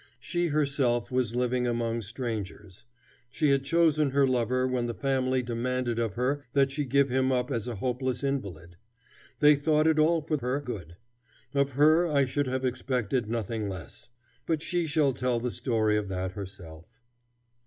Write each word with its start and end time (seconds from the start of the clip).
She 0.19 0.47
herself 0.47 1.11
was 1.11 1.35
living 1.35 1.67
among 1.67 2.01
strangers. 2.01 2.85
She 3.29 3.49
had 3.49 3.63
chosen 3.63 4.09
her 4.09 4.25
lover 4.25 4.65
when 4.67 4.87
the 4.87 4.95
family 4.95 5.43
demanded 5.43 5.99
of 5.99 6.15
her 6.15 6.43
that 6.53 6.71
she 6.71 6.85
give 6.85 7.09
him 7.09 7.31
up 7.31 7.51
as 7.51 7.67
a 7.67 7.75
hopeless 7.75 8.23
invalid. 8.23 8.77
They 9.41 9.55
thought 9.55 9.85
it 9.85 9.99
all 9.99 10.21
for 10.23 10.39
her 10.39 10.59
good. 10.59 10.95
Of 11.53 11.73
her 11.73 12.07
I 12.07 12.25
should 12.25 12.47
have 12.47 12.65
expected 12.65 13.29
nothing 13.29 13.69
less. 13.69 14.09
But 14.47 14.63
she 14.63 14.87
shall 14.87 15.13
tell 15.13 15.39
the 15.39 15.51
story 15.51 15.97
of 15.97 16.07
that 16.07 16.31
herself. 16.31 16.87